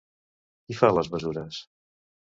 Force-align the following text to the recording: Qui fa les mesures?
Qui 0.65 0.79
fa 0.79 0.91
les 1.01 1.13
mesures? 1.17 1.65